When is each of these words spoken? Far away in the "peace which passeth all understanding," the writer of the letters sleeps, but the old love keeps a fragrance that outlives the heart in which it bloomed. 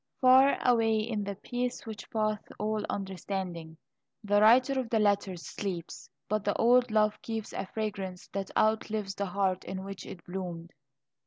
Far 0.19 0.57
away 0.67 0.97
in 0.97 1.23
the 1.25 1.35
"peace 1.35 1.85
which 1.85 2.09
passeth 2.09 2.51
all 2.57 2.83
understanding," 2.89 3.77
the 4.23 4.41
writer 4.41 4.79
of 4.79 4.89
the 4.89 4.97
letters 4.97 5.45
sleeps, 5.45 6.09
but 6.27 6.43
the 6.43 6.55
old 6.57 6.89
love 6.89 7.21
keeps 7.21 7.53
a 7.53 7.67
fragrance 7.67 8.27
that 8.29 8.49
outlives 8.57 9.13
the 9.13 9.27
heart 9.27 9.63
in 9.63 9.83
which 9.83 10.07
it 10.07 10.25
bloomed. 10.25 10.71